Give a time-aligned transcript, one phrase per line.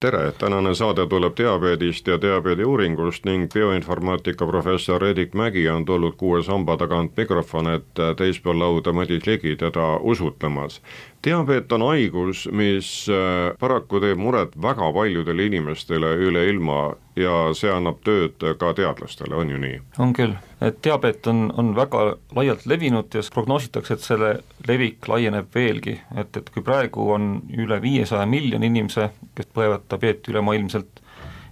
[0.00, 6.42] tere, tänane saade tuleb diabeedist ja diabeediuuringust ning bioinformaatika professor Edik Mägi on tulnud kuue
[6.42, 10.82] samba tagant mikrofon ette teispool lauda Madis Ligi teda usutlemas.
[11.24, 17.72] diabeet on haigus, mis äh, paraku teeb muret väga paljudele inimestele üle ilma ja see
[17.72, 19.78] annab tööd ka teadlastele, on ju nii?
[20.02, 22.02] on küll, et diabeet on, on väga
[22.36, 24.32] laialt levinud ja prognoositakse, et selle
[24.68, 30.32] levik laieneb veelgi, et, et kui praegu on üle viiesaja miljoni inimese, kes põevad diabeeti
[30.34, 31.02] ülemaailmselt,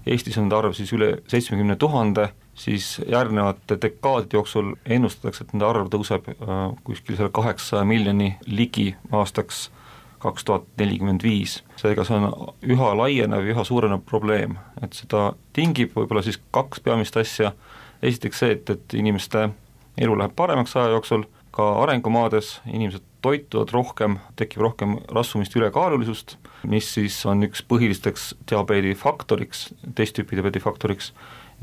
[0.05, 2.27] Eestis on nende arv siis üle seitsmekümne tuhande,
[2.61, 8.91] siis järgnevate dekaadide jooksul ennustatakse, et nende arv tõuseb äh, kuskil selle kaheksasaja miljoni ligi
[9.13, 9.71] aastaks
[10.25, 11.59] kaks tuhat nelikümmend viis.
[11.77, 17.17] seega see on üha laienev üha suurenev probleem, et seda tingib võib-olla siis kaks peamist
[17.21, 17.53] asja,
[18.03, 19.49] esiteks see, et, et inimeste
[20.01, 26.37] elu läheb paremaks aja jooksul, ka arengumaades inimesed toituvad rohkem, tekib rohkem rasvumist, ülekaalulisust,
[26.69, 31.13] mis siis on üks põhilisteks diabeedi faktoriks, teist tüüpi diabeedi faktoriks,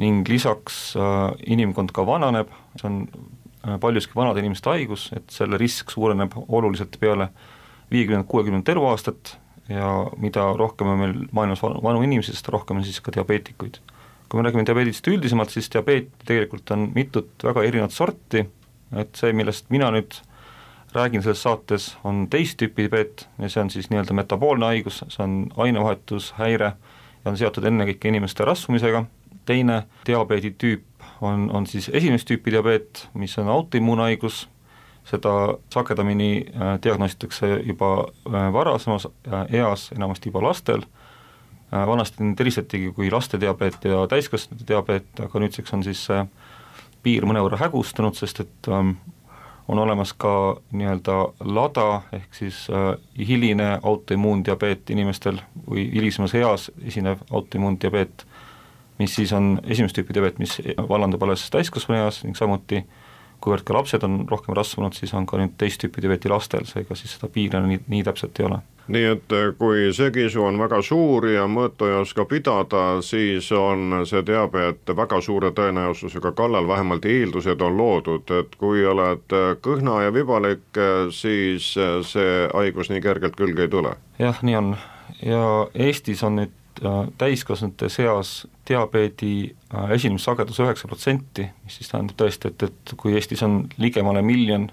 [0.01, 5.59] ning lisaks äh, inimkond ka vananeb, see on äh, paljuski vanade inimeste haigus, et selle
[5.61, 7.29] risk suureneb oluliselt peale
[7.91, 9.35] viiekümnendat, kuuekümnendat eluaastat
[9.71, 13.81] ja mida rohkem on meil maailmas vanu, inimesi, seda rohkem on siis ka diabeetikuid.
[14.31, 18.45] kui me räägime diabeedist üldisemalt, siis diabeeti tegelikult on mitut väga erinevat sorti,
[18.95, 20.15] et see, millest mina nüüd
[20.94, 25.23] räägin selles saates, on teist tüüpi diabeet ja see on siis nii-öelda metaboolne haigus, see
[25.23, 26.73] on ainevahetushäire
[27.25, 29.06] ja on seotud ennekõike inimeste rasvumisega,
[29.45, 34.47] teine diabeeditüüp on, on siis esimest tüüpi diabeet, mis on autoimmuunhaigus,
[35.08, 37.92] seda sagedamini äh, diagnoositakse juba
[38.28, 40.85] äh, varasemas äh, eas, enamasti juba lastel.
[41.72, 46.18] Vanasti neid eristatigi kui laste diabeet ja täiskasvanute diabeet, aga nüüdseks on siis see
[47.00, 48.97] piir mõnevõrra hägustunud, sest et ähm,
[49.71, 50.31] on olemas ka
[50.75, 51.17] nii-öelda
[51.47, 52.89] LADA ehk siis äh,
[53.27, 58.25] hiline autoimmuundiabeet inimestel või hilisemas eas esinev autoimmuundiabeet,
[58.99, 60.57] mis siis on esimest tüüpi diabeet, mis
[60.89, 62.83] vallandub alles täiskasvanu eas ning samuti
[63.41, 66.97] kuivõrd ka lapsed on rohkem rasvunud, siis on ka nüüd teist tüüpi diabeeti lastel, seega
[66.99, 68.59] siis seda piire nii, nii täpselt ei ole
[68.91, 74.02] nii et eh, kui segisu on väga suur ja mõõtu ei oska pidada, siis on
[74.07, 80.01] see diabeet väga suure tõenäosusega kallal, vähemalt eeldused on loodud, et kui oled eh, kõhna
[80.06, 81.74] ja vibalik, eh, siis
[82.12, 83.96] see haigus nii kergelt külge ei tule.
[84.19, 84.75] jah, nii on
[85.25, 85.46] ja
[85.88, 86.57] Eestis on nüüd
[87.18, 89.51] täiskasvanute seas diabeedi
[89.94, 94.69] esinemissagedus üheksa protsenti, mis siis tähendab tõesti, et, et kui Eestis on ligemale miljon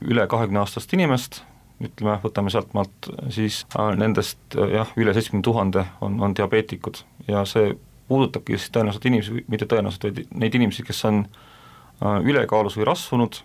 [0.00, 1.42] üle kahekümne aastast inimest,
[1.80, 7.44] ütleme, võtame sealtmaalt, siis äh, nendest äh, jah, üle seitsmekümne tuhande on, on diabeetikud ja
[7.48, 7.74] see
[8.10, 13.44] puudutabki siis tõenäoliselt inimesi, mitte tõenäoliselt, vaid neid inimesi, kes on äh, ülekaalus või rasvunud,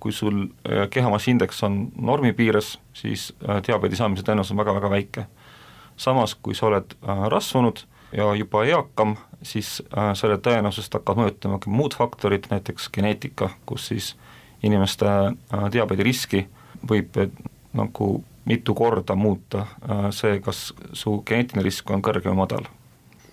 [0.00, 0.46] kui sul
[0.90, 3.26] kehamassiindeks on normi piires, siis
[3.66, 5.24] diabeedi saamise tõenäosus on väga-väga väike.
[5.96, 6.94] samas, kui sa oled
[7.28, 7.82] rasvunud
[8.16, 9.82] ja juba eakam, siis
[10.16, 14.14] selle tõenäosust hakkavad mõjutama ka muud faktorid, näiteks geneetika, kus siis
[14.62, 15.06] inimeste
[15.72, 16.46] diabeedi riski
[16.88, 17.16] võib
[17.74, 18.12] nagu
[18.44, 22.70] mitu korda muuta äh, see, kas su geneetiline risk on kõrge või madal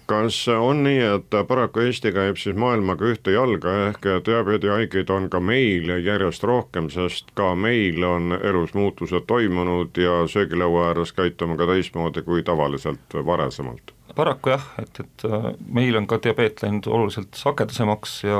[0.09, 5.41] kas on nii, et paraku Eesti käib siis maailmaga ühte jalga, ehk diabeedihaigeid on ka
[5.43, 11.69] meil järjest rohkem, sest ka meil on elus muutused toimunud ja söögilaua ääres käitume ka
[11.69, 13.93] teistmoodi kui tavaliselt varasemalt?
[14.15, 18.39] paraku jah, et, et äh, meil on ka diabeet läinud oluliselt sagedasemaks ja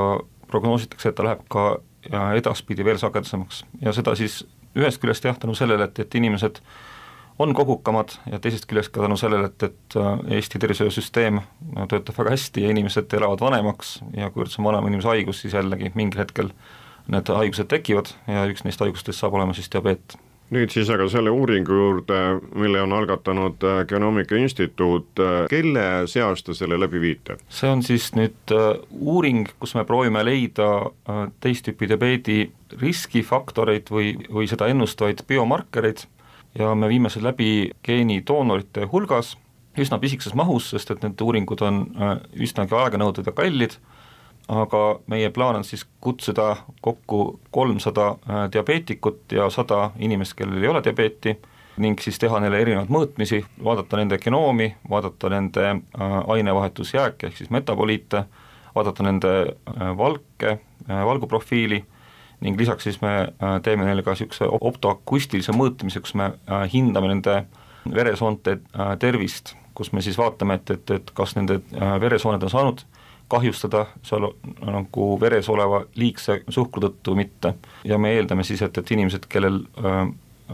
[0.50, 1.68] prognoositakse, et ta läheb ka
[2.10, 4.42] ja edaspidi veel sagedasemaks ja seda siis
[4.78, 6.60] ühest küljest jah, tänu sellele, et, et inimesed
[7.40, 12.18] on kogukamad ja teisest küljest ka tänu sellele, et, et äh, Eesti tervishoiusüsteem äh, töötab
[12.20, 15.92] väga hästi ja inimesed elavad vanemaks ja kuivõrd see on vanema inimese haigus, siis jällegi
[15.94, 16.52] mingil hetkel
[17.10, 20.18] need haigused tekivad ja üks neist haigustest saab olema siis diabeet
[20.50, 22.20] nüüd siis aga selle uuringu juurde,
[22.58, 27.38] mille on algatanud äh, Genomica Instituut, kelle seast te selle läbi viite?
[27.48, 28.54] see on siis nüüd
[28.90, 30.70] uuring, kus me proovime leida
[31.40, 32.40] teist tüüpi diabeedi
[32.80, 36.06] riskifaktoreid või, või seda ennustavaid biomarkereid.
[36.58, 39.36] Ja me viime selle läbi geenidoonorite hulgas
[39.78, 42.14] üsna pisikeses mahus, sest et need uuringud on äh,
[42.46, 43.76] üsnagi aeganõudvad ja kallid,
[44.50, 50.68] aga meie plaan on siis kutsuda kokku kolmsada äh, diabeetikut ja sada inimest, kellel ei
[50.68, 51.38] ole diabeeti,
[51.76, 57.50] ning siis teha neile erinevaid mõõtmisi, vaadata nende genoomi, vaadata nende äh, ainevahetusjääke ehk siis
[57.50, 58.24] metaboliite,
[58.74, 59.30] vaadata nende
[59.98, 60.58] valke,
[60.88, 61.80] valguprofiili
[62.40, 63.32] ning lisaks siis me
[63.62, 66.30] teeme neile ka niisuguse optoakustilise mõõtmise, kus me
[66.72, 67.34] hindame nende
[67.92, 68.60] veresoonte
[69.02, 71.58] tervist, kus me siis vaatame, et, et, et kas nende
[72.00, 72.84] veresooned on saanud
[73.30, 74.26] kahjustada seal
[74.64, 77.54] nagu veres oleva liigse suhkru tõttu mitte.
[77.84, 80.02] ja me eeldame siis, et, et inimesed, kellel äh,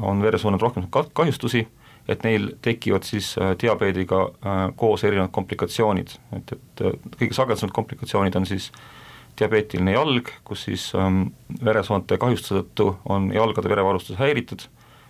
[0.02, 1.66] on veresooned rohkem kahjustusi,
[2.08, 6.84] et neil tekivad siis äh, diabeediga äh, koos erinevad komplikatsioonid, et, et
[7.18, 8.70] kõige sagedasemad komplikatsioonid on siis
[9.38, 11.26] diabeetiline jalg, kus siis ähm,
[11.64, 14.64] veresoonte kahjustuse tõttu on jalgade verevarustus häiritud,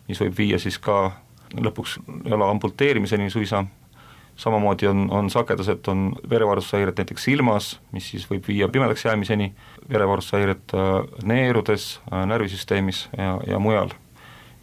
[0.09, 1.13] mis võib viia siis ka
[1.63, 3.65] lõpuks jala amputeerimiseni suisa
[4.37, 9.53] samamoodi on, on sagedased, on verevarustushäired näiteks silmas, mis siis võib viia pimedaks jäämiseni,
[9.93, 13.95] verevarustushäired äh, neerudes, äh, närvisüsteemis ja, ja mujal.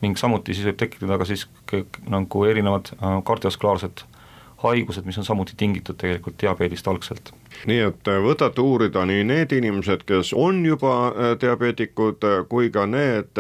[0.04, 1.46] ning samuti siis võib tekitada ka siis
[2.12, 4.04] nagu erinevad äh, kardioskaalsed
[4.64, 7.34] haigused, mis on samuti tingitud tegelikult diabeedist algselt
[7.70, 12.70] nii et äh, võtate uurida nii need inimesed, kes on juba äh, diabeetikud, äh, kui
[12.74, 13.40] ka need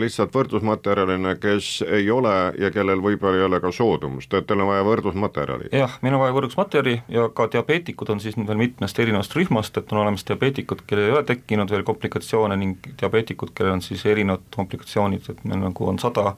[0.00, 4.70] lihtsalt võrdlusmaterjalina, kes ei ole ja kellel võib-olla ei ole ka soodumust, et teil on
[4.70, 5.70] vaja võrdlusmaterjali?
[5.76, 9.92] jah, meil on vaja võrdlusmaterjali ja ka diabeetikud on siis veel mitmest erinevast rühmast, et
[9.92, 14.46] on olemas diabeetikud, kellel ei ole tekkinud veel komplikatsioone ning diabeetikud, kellel on siis erinevad
[14.54, 16.36] komplikatsioonid, et meil nagu on sada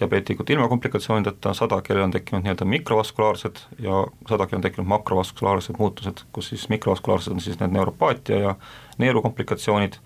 [0.00, 5.78] diabeetikud ilma komplikatsioonideta, sada, kellel on tekkinud nii-öelda mikrovaskulaarsed ja sada, kellel on tekkinud makrovaskulaarsed
[5.78, 8.54] muutused, kus siis mikrovaskulaarsed on siis need neuropaatia ja
[8.98, 9.98] neerukomplikatsioonid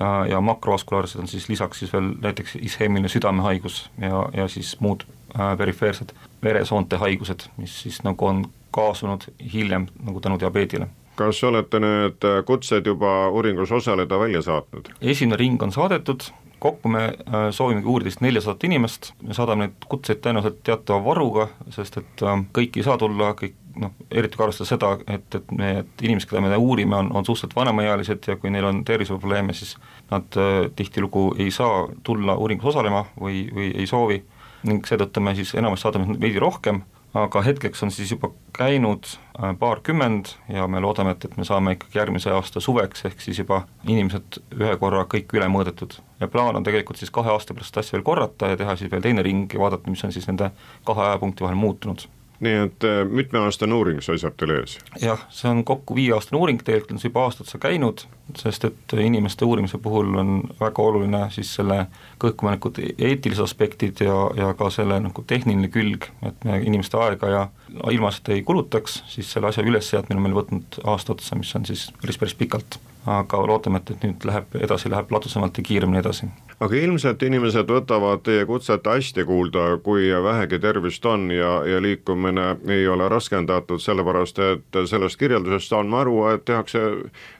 [0.00, 5.06] ja, ja makrovaskulaarsed on siis lisaks siis veel näiteks isheemiline südamehaigus ja, ja siis muud
[5.40, 10.88] äh, perifeersed veresoonte haigused, mis siis nagu on kaasunud hiljem nagu tänu diabeedile
[11.20, 14.88] kas olete need kutsed juba uuringus osaleda välja saatnud?
[15.00, 16.30] esimene ring on saadetud,
[16.60, 21.48] kokku me äh, soovimegi uurida vist neljasadat inimest, me saadame neid kutseid tõenäoliselt teatava varuga,
[21.74, 25.54] sest et äh, kõik ei saa tulla, kõik noh, eriti kui arvestada seda, et, et
[25.56, 29.76] need inimesed, keda me uurime, on, on suhteliselt vanemaealised ja kui neil on terviseprobleeme, siis
[30.10, 34.22] nad äh, tihtilugu ei saa tulla uuringus osalema või, või ei soovi.
[34.68, 36.82] Ning seetõttu me siis enamasti saadame veidi rohkem
[37.14, 41.74] aga hetkeks on siis juba käinud äh, paarkümmend ja me loodame, et, et me saame
[41.76, 45.98] ikkagi järgmise aasta suveks, ehk siis juba inimesed ühe korra kõik üle mõõdetud.
[46.20, 49.02] ja plaan on tegelikult siis kahe aasta pärast asja veel korrata ja teha siis veel
[49.02, 50.50] teine ring ja vaadata, mis on siis nende
[50.84, 52.06] kahe ajapunkti vahel muutunud
[52.40, 54.78] nii et äh, mitmeaastane uuring seisab teil ees?
[55.02, 58.04] jah, see on kokku viieaastane uuring, tegelikult on see juba aasta otsa käinud,
[58.38, 61.82] sest et inimeste uurimise puhul on väga oluline siis selle
[62.22, 67.46] kõhkumänikud eetilised aspektid ja, ja ka selle nagu tehniline külg, et me inimeste aega ja
[67.90, 71.90] ilmaasjata ei kulutaks, siis selle asja ülesseadmine on meil võtnud aasta otsa, mis on siis
[72.00, 76.28] päris, päris pikalt aga loodame, et, et nüüd läheb edasi, läheb ladusamalt ja kiiremini edasi.
[76.60, 82.56] Aga ilmselt inimesed võtavad teie kutset hästi kuulda, kui vähegi tervist on ja, ja liikumine
[82.68, 86.82] ei ole raskendatud, sellepärast et sellest kirjeldusest saan ma aru, et tehakse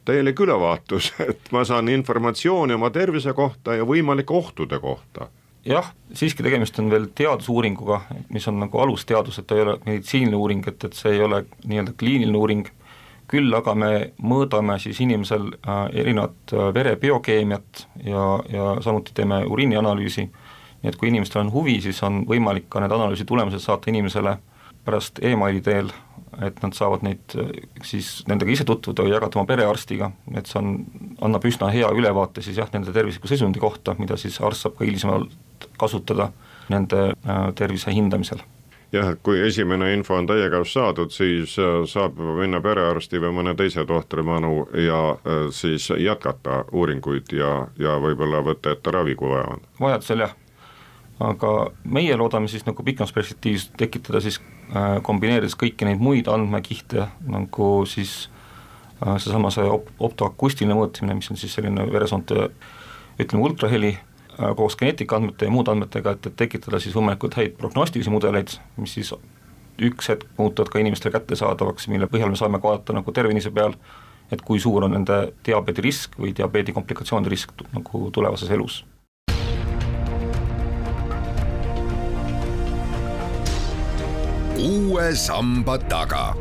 [0.08, 5.28] täielik ülevaatus, et ma saan informatsiooni oma tervise kohta ja võimalike ohtude kohta.
[5.68, 8.00] Jah, siiski tegemist on veel teadusuuringuga,
[8.32, 11.42] mis on nagu alusteadus, et ta ei ole meditsiiniline uuring, et, et see ei ole
[11.68, 12.70] nii-öelda kliiniline uuring
[13.30, 13.90] küll aga me
[14.26, 20.26] mõõdame siis inimesel äh, erinevat äh, vere biokeemiat ja, ja samuti teeme uriinianalüüsi,
[20.80, 24.36] nii et kui inimestel on huvi, siis on võimalik ka need analüüsi tulemused saata inimesele
[24.84, 25.90] pärast emaili teel,
[26.40, 27.52] et nad saavad neid äh,
[27.86, 30.76] siis nendega ise tutvuda või jagada oma perearstiga, et see on,
[31.22, 34.88] annab üsna hea ülevaate siis jah, nende tervisliku seisundi kohta, mida siis arst saab ka
[34.88, 36.32] hilisemalt kasutada
[36.70, 37.12] nende
[37.58, 38.42] tervise hindamisel
[38.92, 43.32] jah, et kui esimene info on teie käest saadud, siis äh, saab minna perearsti või
[43.40, 49.14] mõne teise tohtri manu ja äh, siis jätkata uuringuid ja, ja võib-olla võtta ette ravi,
[49.18, 49.64] kui vaja on.
[49.80, 50.34] vajadusel jah,
[51.30, 51.54] aga
[51.84, 54.40] meie loodame siis nagu pikemas perspektiivis tekitada siis
[54.74, 58.28] äh, kombineerides kõiki neid muid andmekihte, nagu siis
[59.00, 62.50] seesama see op-, optoakustiline mõõtmine, mis on siis selline veresoonte
[63.20, 63.94] ütleme, ultraheli
[64.56, 69.12] koos geneetikaandmete ja muude andmetega, et, et tekitada siis võimalikult häid prognostilisi mudeleid, mis siis
[69.80, 73.76] üks hetk muutuvad ka inimestele kättesaadavaks, mille põhjal me saame vaadata nagu terve inimese peal,
[74.32, 78.84] et kui suur on nende diabeedi risk või diabeedi komplikatsioonide risk nagu tulevases elus.
[84.60, 86.34] uue samba taga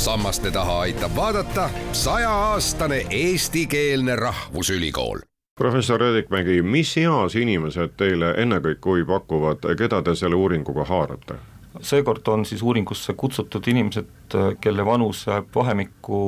[0.00, 5.18] sammaste taha aitab vaadata sajaaastane eestikeelne rahvusülikool
[5.58, 11.36] professor Redikmägi, mis eas inimesed teile ennekõike huvi pakuvad, keda te selle uuringuga haarate?
[11.84, 16.22] seekord on siis uuringusse kutsutud inimesed, kelle vanus jääb vahemikku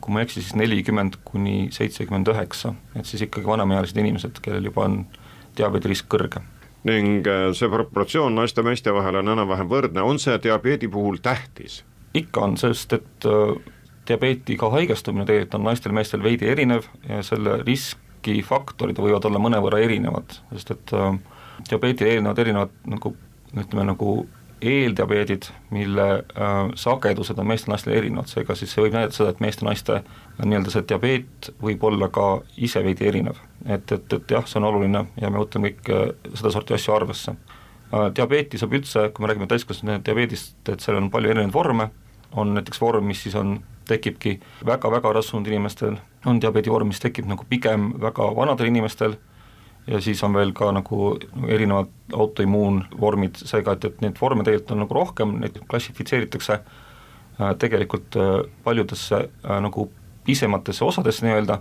[0.00, 4.70] kui ma ei eksi, siis nelikümmend kuni seitsekümmend üheksa, et siis ikkagi vanemaealised inimesed, kellel
[4.72, 5.00] juba on
[5.58, 6.42] diabeedirisk kõrge.
[6.84, 11.84] ning see proportsioon naiste-meeste vahel on enam-vähem võrdne, on see diabeedi puhul tähtis?
[12.14, 13.72] Ikka on, sest et äh,
[14.08, 20.74] diabeetiga haigestumine tegelikult on naistel-meestel veidi erinev ja selle riskifaktorid võivad olla mõnevõrra erinevad, sest
[20.76, 21.12] et äh,
[21.70, 23.14] diabeedile eelnevad erinevad nagu
[23.54, 24.16] ütleme nagu
[24.64, 29.98] eeldiabeedid, mille äh, sagedused on meestel-naistel erinevad, seega siis see võib näidata seda, et meeste-naiste
[29.98, 33.40] äh, nii-öelda see diabeet võib olla ka ise veidi erinev.
[33.66, 37.36] et, et, et jah, see on oluline ja me võtame kõik äh, sedasorti asju arvesse.
[38.16, 41.90] Diabeeti saab üldse, kui me räägime täiskasvanute diabeedist, et seal on palju erinevaid vorme,
[42.34, 43.58] on näiteks vorm, mis siis on,
[43.88, 49.18] tekibki väga-väga rasvunud inimestel, on diabeedi vorm, mis tekib nagu pigem väga vanadel inimestel.
[49.86, 51.10] Ja siis on veel ka nagu
[51.44, 58.16] erinevad autoimmuunvormid, seega et, et neid vorme tegelikult on nagu rohkem, neid klassifitseeritakse äh, tegelikult
[58.16, 58.30] äh,
[58.64, 59.90] paljudesse äh, nagu
[60.24, 61.58] pisematesse osadesse nii-öelda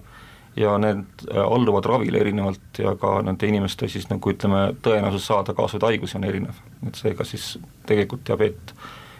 [0.55, 5.55] ja need äh, alluvad ravile erinevalt ja ka nende inimeste siis nagu ütleme, tõenäosus saada
[5.57, 7.55] kaasuvaid haigusi on erinev, et seega siis
[7.89, 8.75] tegelikult diabeet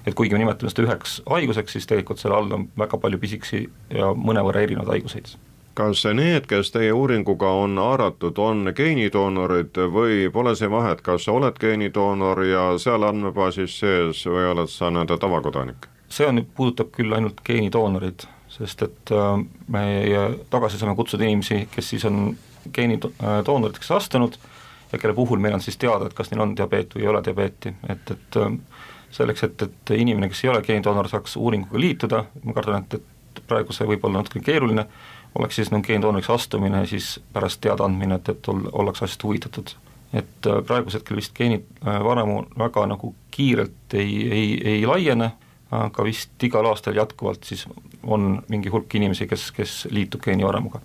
[0.05, 3.63] et kuigi me nimetame seda üheks haiguseks, siis tegelikult selle all on väga palju pisikesi
[3.93, 5.35] ja mõnevõrra erinevaid haiguseid.
[5.73, 11.33] Kas need, kes teie uuringuga on haaratud, on geenidoonorid või pole see vahet, kas sa
[11.33, 15.89] oled geenidoonor ja seal andmebaasis sees või oled sa nii-öelda tavakodanik?
[16.13, 21.93] see on, puudutab küll ainult geenidoonorid, sest et äh, meie tagasi saame kutsuda inimesi, kes
[21.93, 22.35] siis on
[22.73, 24.37] geenidoonoriteks astunud
[24.93, 27.23] ja kelle puhul meil on siis teada, et kas neil on diabeet või ei ole
[27.25, 28.51] diabeeti, et, et äh,
[29.13, 33.01] selleks, et, et inimene, kes ei ole geenidoonor, saaks uuringuga liituda, ma kardan, et,
[33.33, 34.85] et praegu see võib olla natuke keeruline,
[35.39, 39.75] oleks siis nagu geendoonoriks astumine siis pärast teadaandmine, et, et ol-, ollakse asjast huvitatud.
[40.13, 45.31] et äh, praegusel hetkel vist geenivaramu äh, väga nagu kiirelt ei, ei, ei laiene,
[45.73, 47.65] aga vist igal aastal jätkuvalt siis
[48.03, 50.81] on mingi hulk inimesi, kes, kes liitub geenivaramuga.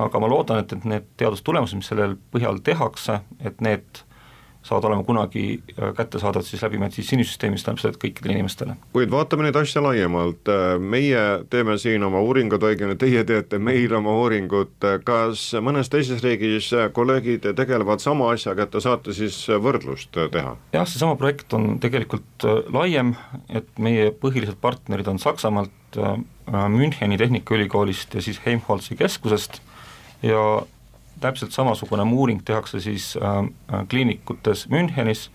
[0.00, 4.04] aga ma loodan, et, et need teadustulemused, mis sellel põhjal tehakse, et need
[4.66, 8.76] saavad olema kunagi äh, kättesaadavad siis läbi meditsiinisüsteemi, see tähendab seda, et kõikidele inimestele.
[8.92, 10.50] kuid vaatame nüüd asja laiemalt,
[10.80, 16.70] meie teeme siin oma uuringud, õigemini teie teete meil oma uuringut, kas mõnes teises riigis
[16.92, 20.56] kolleegid tegelevad sama asjaga, et te saate siis võrdlust teha?
[20.74, 23.14] jah, seesama projekt on tegelikult äh, laiem,
[23.48, 26.18] et meie põhilised partnerid on Saksamaalt, äh,
[26.50, 29.60] Müncheni Tehnikaülikoolist ja siis Helmholtzi keskusest
[30.26, 30.40] ja
[31.20, 33.38] täpselt samasugune uuring tehakse siis äh,
[33.74, 35.28] äh, kliinikutes Münchenis,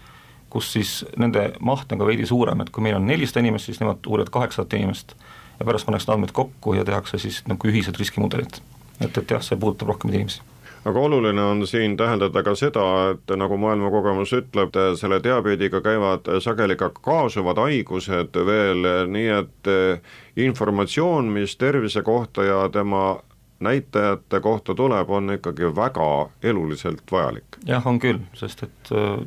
[0.50, 3.82] kus siis nende maht on ka veidi suurem, et kui meil on nelisada inimest, siis
[3.84, 5.16] nemad uurivad kaheksasada inimest
[5.60, 8.62] ja pärast pannakse andmed kokku ja tehakse siis nagu ühised riskimudelid.
[9.02, 10.44] et, et jah, see puudutab rohkemaid inimesi
[10.86, 16.78] aga oluline on siin tähendada ka seda, et nagu maailmakogemus ütleb, selle diabeediga käivad sageli
[16.78, 19.72] ka kaasuvad haigused veel, nii et
[20.46, 23.18] informatsioon, mis tervise kohta ja tema
[23.60, 27.60] näitajate kohta tuleb, on ikkagi väga eluliselt vajalik.
[27.66, 29.26] jah, on küll, sest et äh,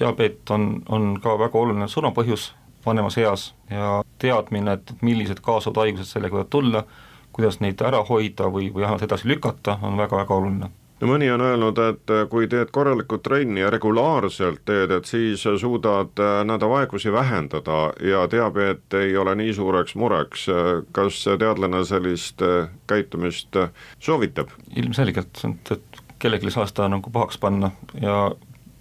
[0.00, 2.52] diabeet on, on ka väga oluline surmapõhjus
[2.86, 6.84] vanemas eas ja teadmine, et millised kaasuvad haigused sellega võivad tulla,
[7.32, 11.42] kuidas neid ära hoida või, või vähemalt edasi lükata, on väga-väga oluline no mõni on
[11.44, 17.12] öelnud, et kui teed korralikku trenni ja regulaarselt teed, et siis suudad äh, nende vaegusi
[17.12, 20.46] vähendada ja diabeet ei ole nii suureks mureks.
[20.92, 24.52] kas teadlane sellist äh, käitumist äh, soovitab?
[24.76, 28.30] ilmselgelt, et, et kellelegi ei saa seda nagu pahaks panna ja,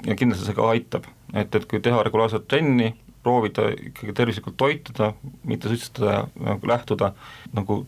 [0.05, 2.93] ja kindlasti see ka aitab, et, et kui teha regulaarset trenni,
[3.25, 5.13] proovida ikkagi tervislikult toituda,
[5.49, 7.11] mitte suitsetada ja nagu lähtuda
[7.57, 7.83] nagu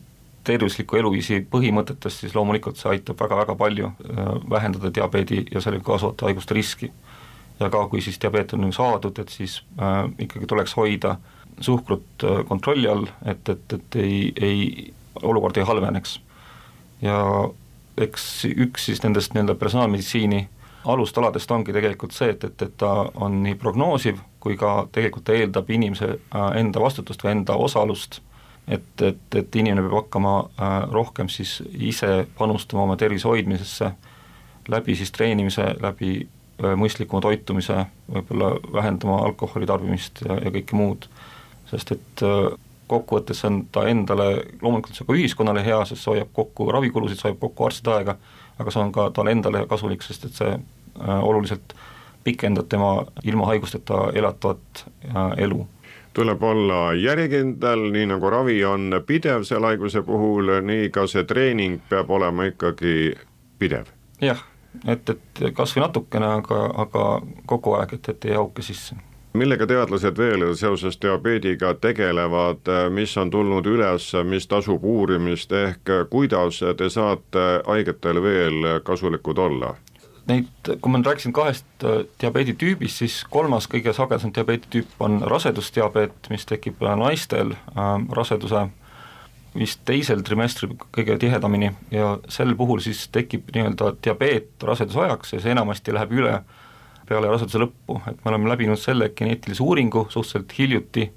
[0.48, 6.28] tervisliku eluviisi põhimõtetest, siis loomulikult see aitab väga-väga palju äh, vähendada diabeedi ja sellega kaasuvate
[6.28, 6.90] haiguste riski.
[7.60, 11.16] ja ka, kui siis diabeet on saadud, et siis äh, ikkagi tuleks hoida
[11.60, 16.20] suhkrut äh, kontrolli all, et, et, et ei, ei, olukord ei halveneks.
[17.02, 17.18] ja
[17.98, 20.48] eks üks siis nendest nii-öelda personaalmeditsiini
[20.88, 25.36] alustaladest ongi tegelikult see, et, et, et ta on nii prognoosiv kui ka tegelikult ta
[25.36, 28.20] eeldab inimese äh, enda vastutust või enda osalust
[28.68, 33.90] et, et, et inimene peab hakkama äh, rohkem siis ise panustama oma tervise hoidmisesse,
[34.68, 41.08] läbi siis treenimise, läbi äh, mõistlikuma toitumise, võib-olla vähendama alkoholi tarbimist ja, ja kõike muud,
[41.70, 42.50] sest et äh,
[42.88, 44.30] kokkuvõttes on ta endale,
[44.62, 47.96] loomulikult see on ka ühiskonnale hea, sest see hoiab kokku ravikulusid, see hoiab kokku arstide
[47.96, 48.16] aega,
[48.58, 50.54] aga see on ka talle endale kasulik, sest et see
[50.98, 51.76] oluliselt
[52.24, 52.88] pikendab tema
[53.22, 54.82] ilma haigusteta elatavat
[55.44, 55.60] elu
[56.12, 61.80] tuleb olla järjekindel, nii nagu ravi on pidev selle haiguse puhul, nii ka see treening
[61.88, 63.14] peab olema ikkagi
[63.58, 63.90] pidev.
[64.20, 64.40] jah,
[64.86, 67.04] et, et kas või natukene, aga, aga
[67.46, 68.96] kogu aeg, et, et ei auke sisse
[69.38, 76.62] millega teadlased veel seoses diabeediga tegelevad, mis on tulnud üles, mis tasub uurimist, ehk kuidas
[76.76, 79.74] te saate haigetel veel kasulikud olla?
[80.28, 86.28] Neid, kui ma nüüd rääkisin kahest äh, diabeeditüübist, siis kolmas kõige sagedasem diabeeditüüp on rasedusdiabeet,
[86.32, 88.68] mis tekib äh, naistel äh, raseduse
[89.58, 91.72] vist teisel trimestril kõige tihedamini.
[91.90, 96.34] Ja sel puhul siis tekib nii-öelda diabeet raseduse ajaks ja see enamasti läheb üle
[97.08, 101.08] peale raseduse lõppu, et me oleme läbinud selle geneetilise uuringu suhteliselt hiljuti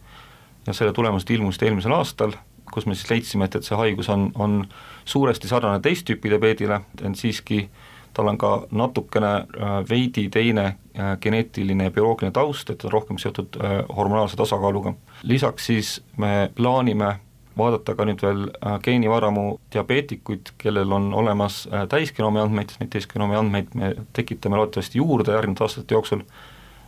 [0.68, 2.38] ja selle tulemused ilmusid eelmisel aastal,
[2.72, 4.62] kus me siis leidsime, et, et see haigus on, on
[5.04, 7.66] suuresti sarnane teist tüüpi diabeedile, ent siiski
[8.14, 12.96] tal on ka natukene äh, veidi teine äh, geneetiline ja bioloogiline taust, et ta on
[12.98, 14.94] rohkem seotud äh, hormonaalse tasakaaluga.
[15.24, 17.16] lisaks siis me plaanime
[17.58, 18.46] vaadata ka nüüd veel
[18.84, 25.66] geenivaramu diabeetikuid, kellel on olemas täisgenoomi andmeid, neid täisgenoomi andmeid me tekitame loodetavasti juurde järgnevate
[25.66, 26.24] aastate jooksul,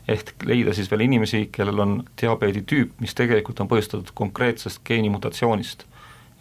[0.08, 5.86] ehk leida siis veel inimesi, kellel on diabeeditüüp, mis tegelikult on põhjustatud konkreetsest geenimutatsioonist.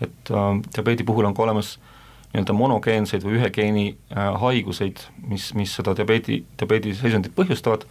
[0.00, 1.91] et äh, diabeedi puhul on ka olemas äh,
[2.32, 3.84] nii-öelda monogeenseid või ühe geeni
[4.16, 7.84] äh, haiguseid, mis, mis seda diabeedi, diabeediseisundit põhjustavad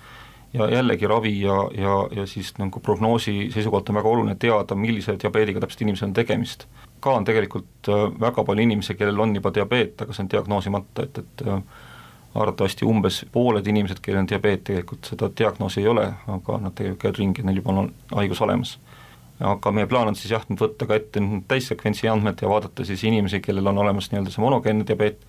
[0.53, 5.15] ja jällegi ravi ja, ja, ja siis nagu prognoosi seisukohalt on väga oluline teada, millise
[5.21, 6.67] diabeediga täpselt inimesel on tegemist.
[6.99, 11.03] ka on tegelikult äh, väga palju inimesi, kellel on juba diabeet, aga see on diagnoosimata,
[11.03, 11.61] et, et äh,
[12.35, 17.01] arvatavasti umbes pooled inimesed, kellel on diabeet, tegelikult seda diagnoosi ei ole, aga nad tegelikult
[17.01, 18.79] käivad ringi, neil juba on haigus olemas
[19.41, 23.03] aga meie plaan on siis jah, nüüd võtta ka ette täissekventsi andmed ja vaadata siis
[23.07, 25.25] inimesi, kellel on olemas nii-öelda see monogeenne diabeet,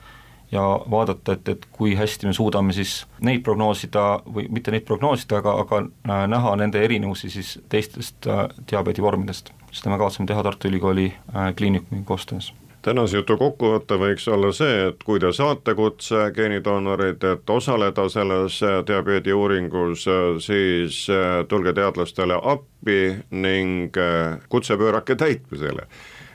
[0.53, 5.41] ja vaadata, et, et kui hästi me suudame siis neid prognoosida või mitte neid prognoosida,
[5.41, 9.53] aga, aga äh, näha nende erinevusi siis teistest äh, diabeedivormidest.
[9.73, 12.53] seda me kavatseme teha Tartu Ülikooli äh, kliinikumi koostöös
[12.83, 18.59] tänase jutu kokkuvõte võiks olla see, et kui te saate kutse geenidoonorid, et osaleda selles
[18.87, 20.07] diabeedi uuringus,
[20.43, 25.87] siis äh, tulge teadlastele appi ning äh, kutse pöörake täitmisele.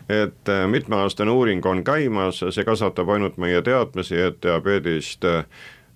[0.09, 5.27] Et äh, mitmeaastane uuring on käimas, see kasvatab ainult meie teadmisi, et diabeedist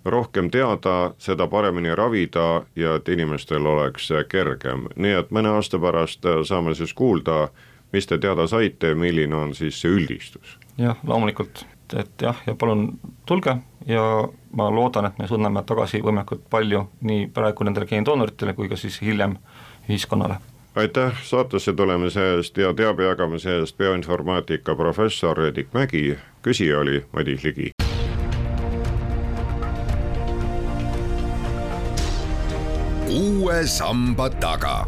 [0.06, 6.26] rohkem teada, seda paremini ravida ja et inimestel oleks kergem, nii et mõne aasta pärast
[6.50, 7.52] saame siis kuulda,
[7.94, 10.58] mis te teada saite, milline on siis see üldistus?
[10.78, 12.88] jah, loomulikult, et jah, ja palun
[13.26, 13.58] tulge
[13.88, 14.04] ja
[14.56, 19.02] ma loodan, et me suudame tagasi võimalikult palju nii praegu nendele geenidoonoritele kui ka siis
[19.02, 19.38] hiljem
[19.90, 20.40] ühiskonnale.
[20.76, 27.44] aitäh saatesse tulemise eest ja teabe jagamise eest, bioinformaatika professor Hedik Mägi, küsija oli Madis
[27.44, 27.72] Ligi.
[33.12, 34.88] uue samba taga